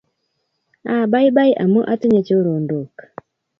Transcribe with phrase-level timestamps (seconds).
[0.97, 2.93] Abaibai amu atinye chorondok